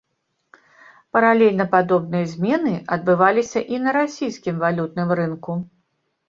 [1.17, 5.59] Паралельна падобныя змены адбываліся і на расійскім валютным рынку.